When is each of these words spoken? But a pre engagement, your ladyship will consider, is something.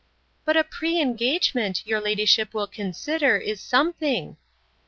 But 0.45 0.57
a 0.57 0.63
pre 0.63 0.99
engagement, 0.99 1.85
your 1.85 2.01
ladyship 2.01 2.55
will 2.55 2.65
consider, 2.65 3.37
is 3.37 3.61
something. 3.61 4.35